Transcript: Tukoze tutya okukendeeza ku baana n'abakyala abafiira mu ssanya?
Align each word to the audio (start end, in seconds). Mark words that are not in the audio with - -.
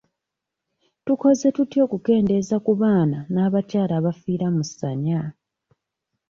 Tukoze 1.05 1.47
tutya 1.55 1.79
okukendeeza 1.87 2.55
ku 2.65 2.71
baana 2.81 3.19
n'abakyala 3.33 3.93
abafiira 3.99 4.47
mu 4.55 4.63
ssanya? 4.69 5.21